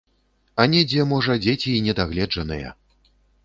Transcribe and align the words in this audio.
А 0.63 0.65
недзе, 0.71 1.05
можа, 1.11 1.37
дзеці 1.45 1.77
і 1.77 1.85
не 1.91 1.97
дагледжаныя. 2.03 2.69